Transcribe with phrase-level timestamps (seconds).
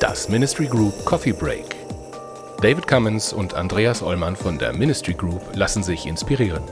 [0.00, 1.76] Das Ministry Group Coffee Break.
[2.62, 6.62] David Cummins und Andreas Ollmann von der Ministry Group lassen sich inspirieren.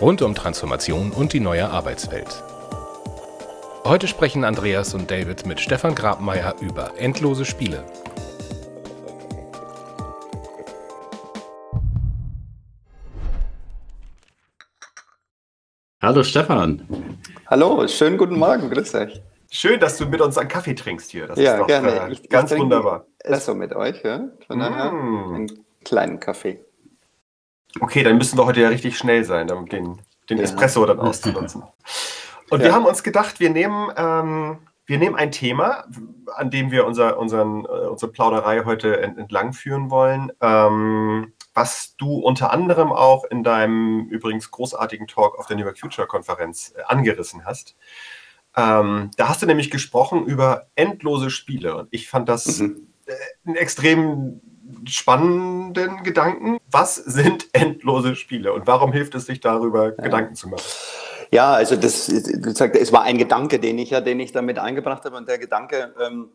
[0.00, 2.42] Rund um Transformation und die neue Arbeitswelt.
[3.84, 7.84] Heute sprechen Andreas und David mit Stefan Grabmeier über endlose Spiele.
[16.02, 16.82] Hallo Stefan.
[17.46, 19.22] Hallo, schönen guten Morgen, grüß euch.
[19.52, 21.28] Schön, dass du mit uns einen Kaffee trinkst hier.
[21.28, 21.90] Das ja, ist doch, gerne.
[22.08, 23.06] Äh, ich, ganz ich wunderbar.
[23.20, 24.24] Espresso mit euch, ja?
[24.48, 25.34] Von daher mm.
[25.34, 26.58] einen kleinen Kaffee.
[27.78, 30.42] Okay, dann müssen wir heute ja richtig schnell sein, um den, den ja.
[30.42, 31.62] Espresso dann auszunutzen.
[32.50, 32.66] Und ja.
[32.66, 35.84] wir haben uns gedacht, wir nehmen, ähm, wir nehmen ein Thema,
[36.34, 41.96] an dem wir unser, unseren, äh, unsere Plauderei heute ent, entlang führen wollen, ähm, was
[41.96, 46.72] du unter anderem auch in deinem übrigens großartigen Talk auf der New York Future Konferenz
[46.76, 47.76] äh, angerissen hast.
[48.56, 52.88] Ähm, da hast du nämlich gesprochen über endlose Spiele und ich fand das mhm.
[53.06, 53.12] äh,
[53.46, 54.40] einen extrem
[54.86, 56.58] spannenden Gedanken.
[56.70, 60.02] Was sind endlose Spiele und warum hilft es sich darüber ja.
[60.02, 60.64] Gedanken zu machen?
[61.30, 65.04] Ja, also das, gesagt, es war ein Gedanke, den ich ja, den ich damit eingebracht
[65.06, 66.28] habe und der Gedanke, ähm,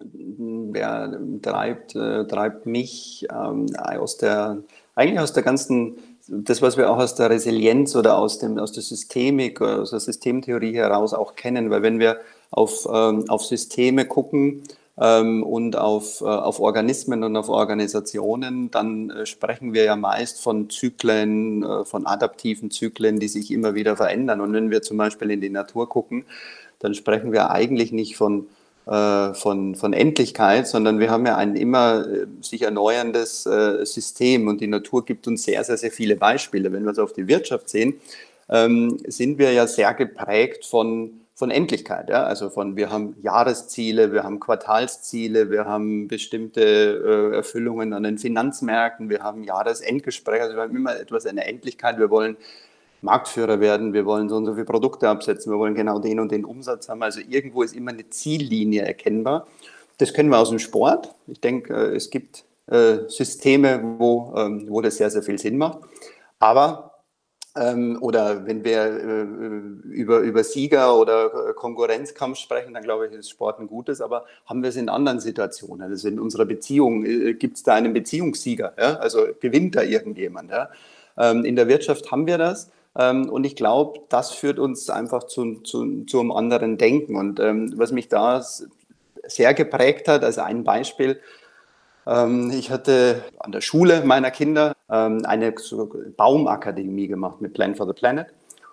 [0.00, 4.58] der treibt, äh, treibt mich ähm, aus der,
[4.94, 5.96] eigentlich aus der ganzen
[6.28, 10.00] das, was wir auch aus der Resilienz oder aus, dem, aus der Systemik, aus der
[10.00, 12.18] Systemtheorie heraus auch kennen, weil wenn wir
[12.50, 14.62] auf, ähm, auf Systeme gucken
[14.98, 20.40] ähm, und auf, äh, auf Organismen und auf Organisationen, dann äh, sprechen wir ja meist
[20.42, 24.40] von Zyklen, äh, von adaptiven Zyklen, die sich immer wieder verändern.
[24.40, 26.24] Und wenn wir zum Beispiel in die Natur gucken,
[26.80, 28.55] dann sprechen wir eigentlich nicht von äh,
[28.86, 34.60] von, von Endlichkeit, sondern wir haben ja ein immer äh, sich erneuerndes äh, System und
[34.60, 36.72] die Natur gibt uns sehr, sehr, sehr viele Beispiele.
[36.72, 37.94] Wenn wir es auf die Wirtschaft sehen,
[38.48, 42.08] ähm, sind wir ja sehr geprägt von, von Endlichkeit.
[42.10, 42.24] Ja?
[42.24, 48.18] Also von, wir haben Jahresziele, wir haben Quartalsziele, wir haben bestimmte äh, Erfüllungen an den
[48.18, 51.98] Finanzmärkten, wir haben Jahresendgespräche, also wir haben immer etwas eine Endlichkeit.
[51.98, 52.36] Wir wollen
[53.02, 56.32] Marktführer werden, wir wollen so und so viele Produkte absetzen, wir wollen genau den und
[56.32, 57.02] den Umsatz haben.
[57.02, 59.46] Also irgendwo ist immer eine Ziellinie erkennbar.
[59.98, 61.14] Das kennen wir aus dem Sport.
[61.26, 65.56] Ich denke, äh, es gibt äh, Systeme, wo, ähm, wo das sehr, sehr viel Sinn
[65.56, 65.78] macht.
[66.38, 66.92] Aber
[67.56, 69.22] ähm, oder wenn wir äh,
[69.88, 74.62] über, über Sieger oder Konkurrenzkampf sprechen, dann glaube ich, ist Sport ein gutes, aber haben
[74.62, 75.90] wir es in anderen Situationen?
[75.90, 77.02] Also in unserer Beziehung,
[77.38, 78.74] gibt es da einen Beziehungssieger?
[78.78, 78.96] Ja?
[78.96, 80.50] Also gewinnt da irgendjemand?
[80.50, 80.68] Ja?
[81.16, 82.70] Ähm, in der Wirtschaft haben wir das.
[82.98, 87.16] Ähm, und ich glaube, das führt uns einfach zu, zu, zu einem anderen Denken.
[87.16, 88.42] Und ähm, was mich da
[89.24, 91.20] sehr geprägt hat, also ein Beispiel,
[92.06, 95.52] ähm, ich hatte an der Schule meiner Kinder ähm, eine
[96.16, 98.28] Baumakademie gemacht mit Plan for the Planet.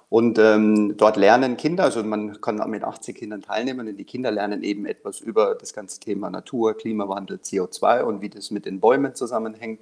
[0.09, 4.29] Und ähm, dort lernen Kinder, also man kann mit 80 Kindern teilnehmen und die Kinder
[4.29, 8.79] lernen eben etwas über das ganze Thema Natur, Klimawandel, CO2 und wie das mit den
[8.79, 9.79] Bäumen zusammenhängt.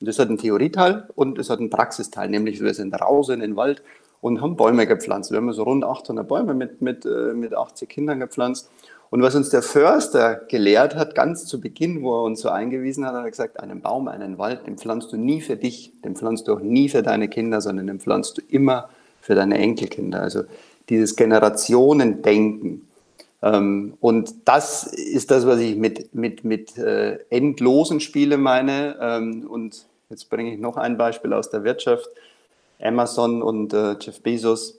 [0.00, 3.40] Und das hat einen Theorieteil und es hat einen Praxisteil, nämlich wir sind raus in
[3.40, 3.82] den Wald
[4.20, 5.30] und haben Bäume gepflanzt.
[5.30, 8.70] Wir haben so rund 800 Bäume mit, mit, äh, mit 80 Kindern gepflanzt.
[9.08, 13.06] Und was uns der Förster gelehrt hat, ganz zu Beginn, wo er uns so eingewiesen
[13.06, 16.16] hat, hat er gesagt, einen Baum, einen Wald, den pflanzt du nie für dich, den
[16.16, 18.88] pflanzt du auch nie für deine Kinder, sondern den pflanzt du immer
[19.20, 20.22] für deine Enkelkinder.
[20.22, 20.42] Also
[20.88, 22.85] dieses Generationendenken,
[23.48, 28.96] und das ist das, was ich mit, mit, mit äh, endlosen Spielen meine.
[29.00, 32.08] Ähm, und jetzt bringe ich noch ein Beispiel aus der Wirtschaft.
[32.80, 34.78] Amazon und äh, Jeff Bezos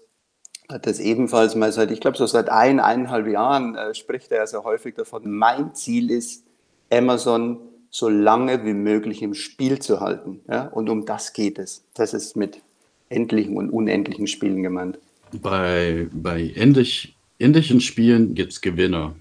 [0.69, 4.45] hat das ebenfalls mal seit, ich glaube, so seit ein, eineinhalb Jahren äh, spricht er
[4.47, 5.29] sehr häufig davon.
[5.31, 6.43] Mein Ziel ist,
[6.91, 10.41] Amazon so lange wie möglich im Spiel zu halten.
[10.49, 10.67] Ja?
[10.67, 11.83] Und um das geht es.
[11.93, 12.61] Das ist mit
[13.09, 14.99] endlichen und unendlichen Spielen gemeint.
[15.41, 19.15] Bei, bei endlich endlichen Spielen gibt es Gewinner.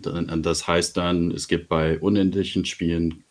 [0.00, 3.24] Das heißt dann, es gibt bei unendlichen Spielen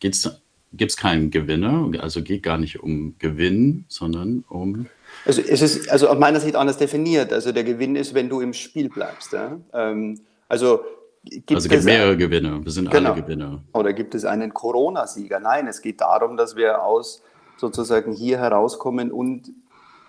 [0.00, 4.86] gibt es keinen Gewinner, also geht gar nicht um Gewinn, sondern um.
[5.24, 7.32] Also es ist also aus meiner Sicht anders definiert.
[7.32, 9.32] Also der Gewinn ist, wenn du im Spiel bleibst.
[9.32, 9.58] Ja?
[9.72, 10.80] Ähm, also
[11.22, 13.12] Gibt also es gibt mehrere Gewinner, wir sind genau.
[13.12, 13.62] alle Gewinner.
[13.74, 15.38] Oder gibt es einen Corona-Sieger?
[15.38, 17.22] Nein, es geht darum, dass wir aus
[17.58, 19.52] sozusagen hier herauskommen und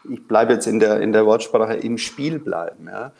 [0.10, 2.88] ich bleibe jetzt in der, in der Wortsprache, im Spiel bleiben.
[2.88, 3.12] Ja.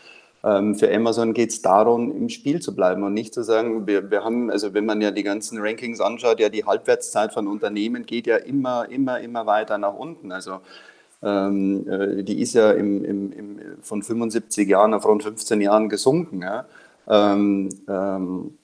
[0.44, 4.10] Ähm, für Amazon geht es darum, im Spiel zu bleiben und nicht zu sagen, wir,
[4.10, 8.06] wir haben, also wenn man ja die ganzen Rankings anschaut, ja die Halbwertszeit von Unternehmen
[8.06, 10.32] geht ja immer, immer, immer weiter nach unten.
[10.32, 10.60] Also
[11.22, 15.90] ähm, äh, die ist ja im, im, im, von 75 Jahren auf rund 15 Jahren
[15.90, 16.42] gesunken.
[16.42, 16.66] Ja.
[17.08, 18.58] Ähm, ähm,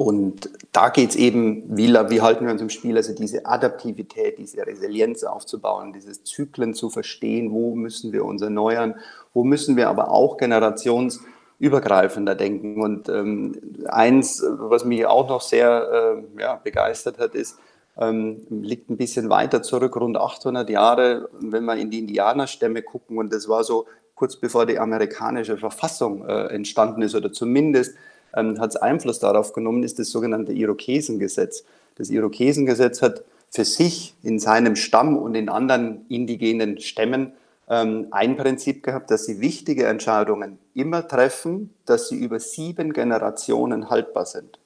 [0.00, 4.38] Und da geht es eben, wie, wie halten wir uns im Spiel, also diese Adaptivität,
[4.38, 8.94] diese Resilienz aufzubauen, dieses Zyklen zu verstehen, wo müssen wir uns erneuern,
[9.34, 12.80] wo müssen wir aber auch generationsübergreifender denken.
[12.80, 17.58] Und ähm, eins, was mich auch noch sehr äh, ja, begeistert hat, ist,
[17.98, 23.18] ähm, liegt ein bisschen weiter zurück, rund 800 Jahre, wenn wir in die Indianerstämme gucken.
[23.18, 27.96] Und das war so kurz bevor die amerikanische Verfassung äh, entstanden ist oder zumindest
[28.36, 31.64] ähm, hat es Einfluss darauf genommen, ist das sogenannte Irokesengesetz.
[31.96, 37.32] Das Irokesengesetz hat für sich in seinem Stamm und in anderen indigenen Stämmen
[37.68, 43.90] ähm, ein Prinzip gehabt, dass sie wichtige Entscheidungen immer treffen, dass sie über sieben Generationen
[43.90, 44.58] haltbar sind.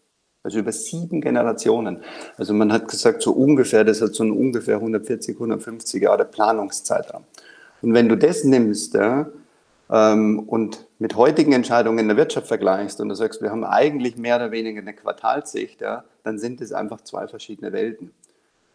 [0.44, 2.02] Also über sieben Generationen.
[2.36, 7.24] Also man hat gesagt, so ungefähr, das hat so ungefähr 140, 150 Jahre Planungszeitraum.
[7.80, 9.28] Und wenn du das nimmst ja,
[9.92, 14.36] und mit heutigen Entscheidungen in der Wirtschaft vergleichst und du sagst, wir haben eigentlich mehr
[14.36, 18.10] oder weniger eine Quartalssicht, ja, dann sind es einfach zwei verschiedene Welten.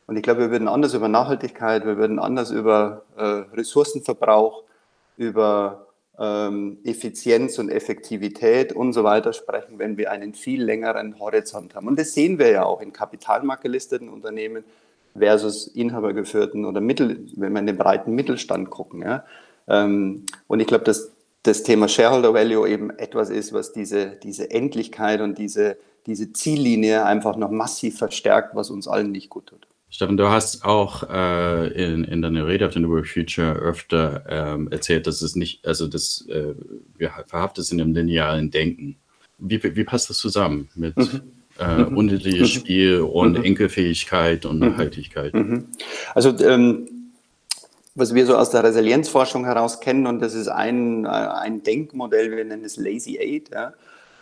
[0.05, 4.63] Und ich glaube, wir würden anders über Nachhaltigkeit, wir würden anders über äh, Ressourcenverbrauch,
[5.17, 5.87] über
[6.19, 11.87] ähm, Effizienz und Effektivität und so weiter sprechen, wenn wir einen viel längeren Horizont haben.
[11.87, 14.63] Und das sehen wir ja auch in kapitalmarktgelisteten Unternehmen
[15.17, 19.01] versus inhabergeführten oder Mittel, wenn wir in den breiten Mittelstand gucken.
[19.01, 19.25] Ja.
[19.67, 21.11] Ähm, und ich glaube, dass
[21.43, 27.05] das Thema Shareholder Value eben etwas ist, was diese, diese Endlichkeit und diese, diese Ziellinie
[27.05, 29.67] einfach noch massiv verstärkt, was uns allen nicht gut tut.
[29.89, 34.69] Stefan, du hast auch äh, in, in deiner Rede auf den Work Future öfter ähm,
[34.69, 36.55] erzählt, dass es nicht, also das, äh,
[36.97, 38.97] wir verhaftet sind im linearen Denken.
[39.37, 41.21] Wie, wie passt das zusammen mit mhm.
[41.59, 41.97] äh, mhm.
[41.97, 42.59] unterschiedliches mhm.
[42.59, 43.45] Spiel und mhm.
[43.45, 44.59] Enkelfähigkeit und.
[44.59, 45.33] Nachhaltigkeit?
[46.13, 46.89] Also ähm,
[47.97, 52.29] was wir so aus der Resilienzforschung heraus kennen, und das ist ein, äh, ein Denkmodell,
[52.29, 53.73] wir nennen es Lazy Eight, ja,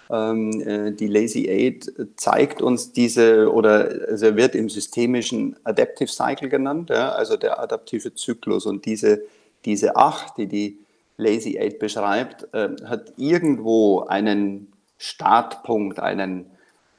[0.10, 6.48] ähm, äh, die Lazy Eight zeigt uns diese, oder also wird im systemischen Adaptive Cycle
[6.48, 8.66] genannt, ja, also der adaptive Zyklus.
[8.66, 9.24] Und diese,
[9.66, 10.77] diese Acht, die die
[11.18, 16.45] Lazy Eight beschreibt, äh, hat irgendwo einen Startpunkt, einen,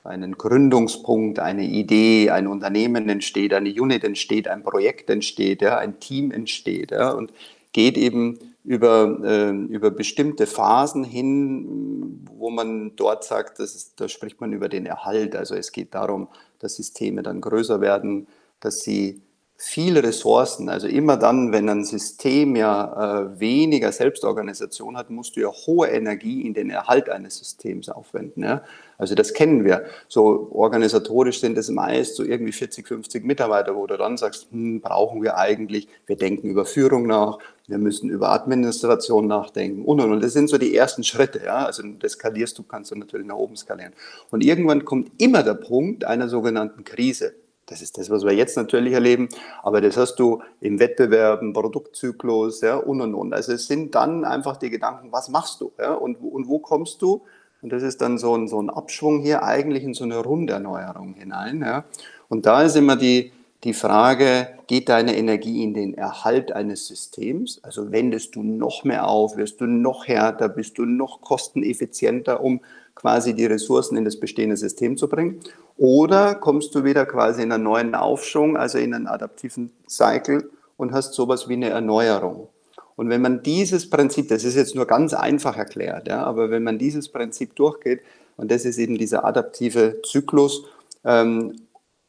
[0.07, 6.01] einen Gründungspunkt, eine Idee, ein Unternehmen entsteht, eine Unit entsteht, ein Projekt entsteht, ja, ein
[6.01, 7.33] Team entsteht ja, und
[7.73, 14.09] geht eben über, äh, über bestimmte Phasen hin, wo man dort sagt, das ist, da
[14.09, 15.37] spricht man über den Erhalt.
[15.37, 16.29] Also es geht darum,
[16.59, 18.27] dass Systeme dann größer werden,
[18.61, 19.23] dass sie
[19.59, 25.41] viele Ressourcen, also immer dann, wenn ein System ja äh, weniger Selbstorganisation hat, musst du
[25.41, 28.45] ja hohe Energie in den Erhalt eines Systems aufwenden.
[28.45, 28.63] Ja?
[28.99, 29.87] Also das kennen wir.
[30.09, 34.83] So organisatorisch sind es meist so irgendwie 40, 50 Mitarbeiter, wo du dann sagst, hm,
[34.83, 40.13] brauchen wir eigentlich, wir denken über Führung nach, wir müssen über Administration nachdenken und und
[40.13, 40.23] und.
[40.23, 41.41] Das sind so die ersten Schritte.
[41.43, 41.65] Ja?
[41.65, 43.95] Also das skalierst du, kannst du natürlich nach oben skalieren.
[44.31, 47.33] Und irgendwann kommt immer der Punkt einer sogenannten Krise.
[47.67, 49.29] Das ist das, was wir jetzt natürlich erleben,
[49.63, 53.35] aber das hast du im Wettbewerb, im Produktzyklus ja, und und und.
[53.35, 57.03] Also es sind dann einfach die Gedanken, was machst du ja, und, und wo kommst
[57.03, 57.23] du?
[57.63, 61.15] Und das ist dann so ein, so ein Abschwung hier eigentlich in so eine Runderneuerung
[61.15, 61.63] hinein.
[61.63, 61.85] Ja.
[62.29, 63.33] Und da ist immer die,
[63.65, 67.61] die Frage, geht deine Energie in den Erhalt eines Systems?
[67.63, 72.61] Also wendest du noch mehr auf, wirst du noch härter, bist du noch kosteneffizienter, um
[72.95, 75.41] quasi die Ressourcen in das bestehende System zu bringen?
[75.77, 80.93] Oder kommst du wieder quasi in einen neuen Aufschwung, also in einen adaptiven Cycle und
[80.93, 82.49] hast sowas wie eine Erneuerung?
[82.97, 86.63] Und wenn man dieses Prinzip, das ist jetzt nur ganz einfach erklärt, ja, aber wenn
[86.63, 88.01] man dieses Prinzip durchgeht,
[88.39, 90.65] und das ist eben dieser adaptive Zyklus
[91.05, 91.55] ähm,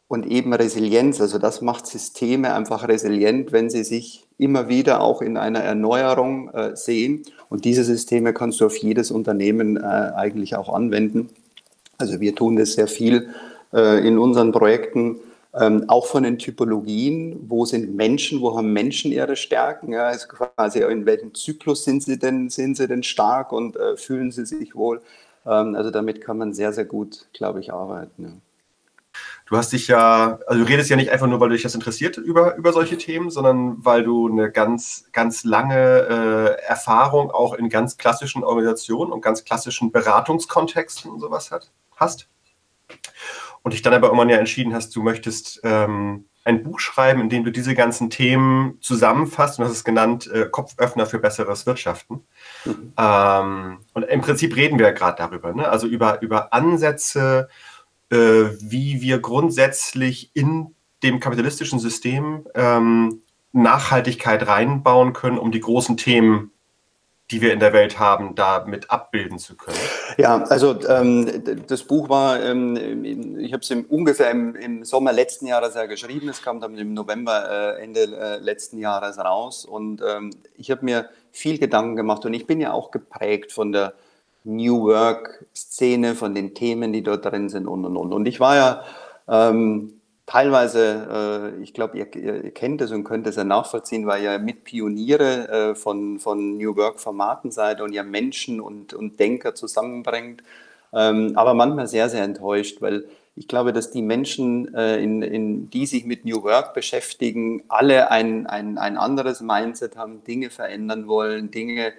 [0.08, 5.22] und eben Resilienz, also das macht Systeme einfach resilient, wenn sie sich immer wieder auch
[5.22, 7.24] in einer Erneuerung äh, sehen.
[7.50, 11.30] Und diese Systeme kannst du auf jedes Unternehmen äh, eigentlich auch anwenden.
[11.98, 13.30] Also wir tun das sehr viel
[13.74, 15.20] äh, in unseren Projekten,
[15.54, 20.28] ähm, auch von den Typologien, wo sind Menschen, wo haben Menschen ihre Stärken, ja, also
[20.28, 24.46] quasi in welchem Zyklus sind sie denn, sind sie denn stark und äh, fühlen sie
[24.46, 25.02] sich wohl.
[25.46, 28.24] Ähm, also damit kann man sehr, sehr gut, glaube ich, arbeiten.
[28.24, 28.47] Ja.
[29.48, 31.74] Du hast dich ja, also du redest ja nicht einfach nur, weil du dich das
[31.74, 37.54] interessiert über, über solche Themen, sondern weil du eine ganz, ganz lange äh, Erfahrung auch
[37.54, 42.28] in ganz klassischen Organisationen und ganz klassischen Beratungskontexten und sowas hat, hast.
[43.64, 47.30] Und dich dann aber irgendwann ja entschieden hast, du möchtest ähm, ein Buch schreiben, in
[47.30, 52.26] dem du diese ganzen Themen zusammenfasst und das ist genannt äh, Kopföffner für besseres Wirtschaften.
[52.66, 52.94] Mhm.
[52.98, 55.70] Ähm, und im Prinzip reden wir ja gerade darüber, ne?
[55.70, 57.48] also über, über Ansätze,
[58.10, 63.22] wie wir grundsätzlich in dem kapitalistischen System ähm,
[63.52, 66.52] Nachhaltigkeit reinbauen können, um die großen Themen
[67.30, 69.78] die wir in der Welt haben, damit abbilden zu können?
[70.18, 75.46] Ja, also ähm, das Buch war, ähm, ich habe es ungefähr im, im, Sommer letzten
[75.46, 76.30] Jahres ja geschrieben.
[76.30, 79.66] Es kam dann im November, äh, Ende äh, letzten Jahres raus.
[79.66, 82.26] Und ähm, ich habe mir viel Gedanken gemacht.
[82.26, 83.94] Und ich bin ja auch geprägt von der
[84.48, 88.14] New Work-Szene, von den Themen, die dort drin sind und und und.
[88.14, 88.84] Und ich war ja
[89.28, 89.94] ähm,
[90.26, 94.40] teilweise, äh, ich glaube, ihr, ihr, kennt es und könnt es ja nachvollziehen, weil ihr
[94.40, 100.44] mit Pioniere äh, von, von New Work-Formaten seid und ihr Menschen und, und Denker zusammenbringt.
[100.94, 105.70] Ähm, aber manchmal sehr, sehr enttäuscht, weil ich glaube, dass die Menschen, äh, in, in,
[105.70, 111.08] die sich mit New Work beschäftigen, alle ein, ein, ein anderes Mindset haben, Dinge verändern
[111.08, 111.94] wollen, Dinge,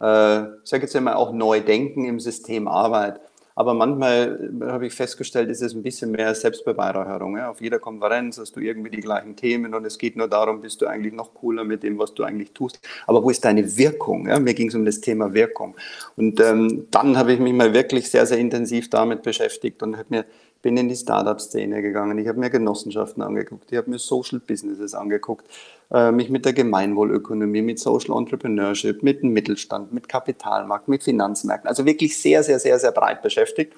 [0.00, 3.20] äh, sage jetzt immer auch neu denken im System Arbeit.
[3.58, 7.38] Aber manchmal äh, habe ich festgestellt, ist es ein bisschen mehr Selbstbeweihräucherung.
[7.38, 7.50] Ja?
[7.50, 10.82] Auf jeder Konferenz hast du irgendwie die gleichen Themen und es geht nur darum, bist
[10.82, 12.78] du eigentlich noch cooler mit dem, was du eigentlich tust.
[13.06, 14.28] Aber wo ist deine Wirkung?
[14.28, 14.38] Ja?
[14.38, 15.74] Mir ging es um das Thema Wirkung.
[16.16, 20.08] Und ähm, dann habe ich mich mal wirklich sehr, sehr intensiv damit beschäftigt und habe
[20.10, 20.24] mir
[20.62, 24.94] bin in die Startup-Szene gegangen, ich habe mir Genossenschaften angeguckt, ich habe mir Social Businesses
[24.94, 25.46] angeguckt,
[25.92, 31.68] äh, mich mit der Gemeinwohlökonomie, mit Social Entrepreneurship, mit dem Mittelstand, mit Kapitalmarkt, mit Finanzmärkten,
[31.68, 33.74] also wirklich sehr, sehr, sehr, sehr breit beschäftigt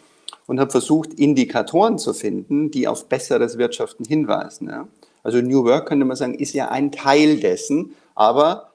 [0.47, 4.69] und habe versucht, Indikatoren zu finden, die auf besseres Wirtschaften hinweisen.
[4.69, 4.89] Ja.
[5.23, 8.73] Also New Work, könnte man sagen, ist ja ein Teil dessen, aber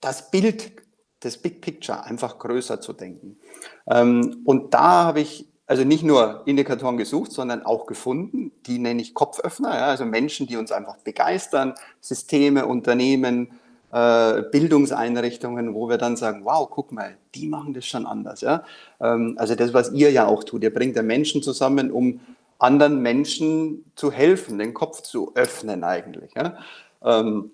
[0.00, 0.72] das Bild,
[1.20, 3.38] das Big Picture einfach größer zu denken.
[3.86, 8.50] Ähm, und da habe ich also nicht nur Indikatoren gesucht, sondern auch gefunden.
[8.66, 13.52] Die nenne ich Kopföffner, ja, also Menschen, die uns einfach begeistern, Systeme, Unternehmen,
[13.92, 18.40] äh, Bildungseinrichtungen, wo wir dann sagen, wow, guck mal, die machen das schon anders.
[18.40, 18.64] Ja?
[18.98, 22.20] Ähm, also das, was ihr ja auch tut, ihr bringt ja Menschen zusammen, um
[22.58, 26.32] anderen Menschen zu helfen, den Kopf zu öffnen eigentlich.
[26.34, 26.56] Ja?
[27.02, 27.50] Ähm,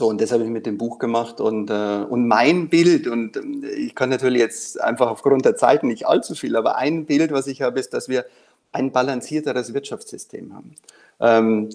[0.00, 3.36] so, und das habe ich mit dem Buch gemacht und, äh, und mein Bild, und
[3.36, 7.32] äh, ich kann natürlich jetzt einfach aufgrund der Zeit nicht allzu viel, aber ein Bild,
[7.32, 8.24] was ich habe, ist, dass wir
[8.72, 10.74] ein balancierteres Wirtschaftssystem haben.
[11.20, 11.68] Ähm,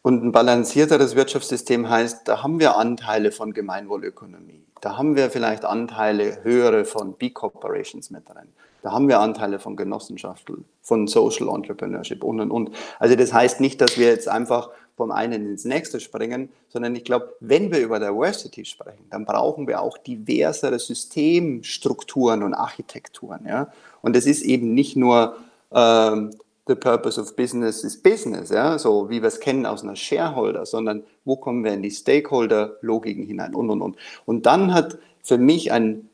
[0.00, 4.62] und ein balancierteres Wirtschaftssystem heißt, da haben wir Anteile von Gemeinwohlökonomie.
[4.80, 8.48] Da haben wir vielleicht Anteile höhere von B-Corporations mit drin.
[8.82, 12.70] Da haben wir Anteile von Genossenschaften, von Social Entrepreneurship und, und, und.
[13.00, 14.70] Also das heißt nicht, dass wir jetzt einfach
[15.02, 19.66] vom einen ins nächste springen, sondern ich glaube, wenn wir über Diversity sprechen, dann brauchen
[19.66, 23.44] wir auch diversere Systemstrukturen und Architekturen.
[23.44, 23.72] Ja?
[24.00, 25.38] Und es ist eben nicht nur
[25.72, 26.30] ähm,
[26.68, 28.78] the purpose of business is business, ja?
[28.78, 33.24] so wie wir es kennen aus einer Shareholder, sondern wo kommen wir in die Stakeholder-Logiken
[33.24, 33.96] hinein und, und, und.
[34.24, 36.08] Und dann hat für mich ein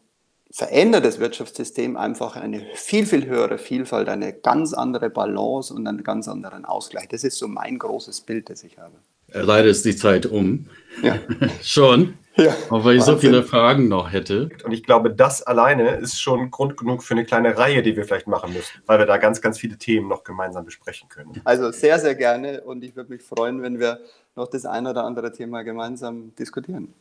[0.51, 6.03] verändert das Wirtschaftssystem einfach eine viel, viel höhere Vielfalt, eine ganz andere Balance und einen
[6.03, 7.09] ganz anderen Ausgleich.
[7.09, 8.95] Das ist so mein großes Bild, das ich habe.
[9.31, 10.67] Leider ist die Zeit um.
[11.03, 11.19] Ja.
[11.63, 12.15] Schon.
[12.37, 13.15] Ja, auch weil ich Wahnsinn.
[13.15, 14.49] so viele Fragen noch hätte.
[14.65, 18.05] Und ich glaube, das alleine ist schon Grund genug für eine kleine Reihe, die wir
[18.05, 21.41] vielleicht machen müssen, weil wir da ganz, ganz viele Themen noch gemeinsam besprechen können.
[21.43, 23.99] Also sehr, sehr gerne und ich würde mich freuen, wenn wir
[24.37, 26.95] noch das ein oder andere Thema gemeinsam diskutieren.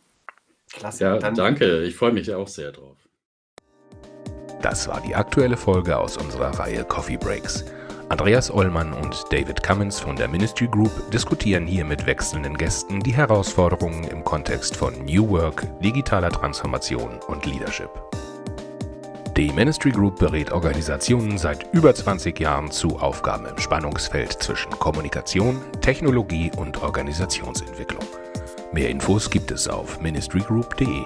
[0.74, 1.04] Klasse.
[1.04, 1.84] Ja, Dann danke.
[1.84, 2.98] Ich freue mich auch sehr drauf.
[4.62, 7.66] Das war die aktuelle Folge aus unserer Reihe Coffee Breaks.
[8.10, 13.14] Andreas Ollmann und David Cummins von der Ministry Group diskutieren hier mit wechselnden Gästen die
[13.14, 17.90] Herausforderungen im Kontext von New Work, digitaler Transformation und Leadership.
[19.36, 25.62] Die Ministry Group berät Organisationen seit über 20 Jahren zu Aufgaben im Spannungsfeld zwischen Kommunikation,
[25.82, 28.04] Technologie und Organisationsentwicklung.
[28.72, 31.04] Mehr Infos gibt es auf ministrygroup.de.